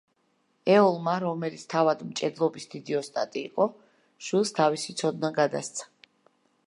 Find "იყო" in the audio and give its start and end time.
3.51-3.67